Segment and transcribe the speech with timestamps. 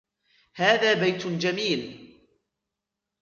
[0.55, 2.11] هذا بيت جميل.